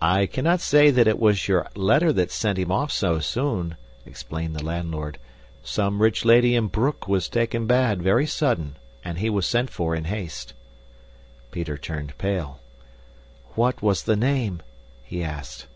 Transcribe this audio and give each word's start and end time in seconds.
"I 0.00 0.26
cannot 0.26 0.60
say 0.60 0.92
that 0.92 1.08
it 1.08 1.18
was 1.18 1.48
your 1.48 1.66
letter 1.74 2.14
sent 2.28 2.56
him 2.56 2.70
off 2.70 2.92
so 2.92 3.18
soon," 3.18 3.76
explained 4.06 4.54
the 4.54 4.64
landlord. 4.64 5.18
"Some 5.64 6.00
rich 6.00 6.24
lady 6.24 6.54
in 6.54 6.68
Broek 6.68 7.08
was 7.08 7.28
taken 7.28 7.66
bad 7.66 8.00
very 8.00 8.26
sudden, 8.28 8.76
and 9.02 9.18
he 9.18 9.28
was 9.28 9.44
sent 9.44 9.70
for 9.70 9.92
in 9.96 10.04
haste." 10.04 10.54
Peter 11.50 11.76
turned 11.76 12.16
pale. 12.16 12.60
"What 13.56 13.82
was 13.82 14.04
the 14.04 14.14
name?" 14.14 14.62
he 15.02 15.24
asked. 15.24 15.66